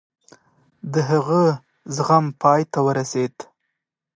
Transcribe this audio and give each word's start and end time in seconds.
د 0.93 0.95
هغه 1.09 1.41
زغم 1.95 2.25
پای 2.41 2.61
ته 2.71 2.79
ورسېد. 2.85 3.35